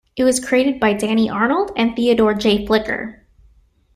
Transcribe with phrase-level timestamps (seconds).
[0.15, 2.65] It was created by Danny Arnold and Theodore J.
[2.65, 3.23] Flicker.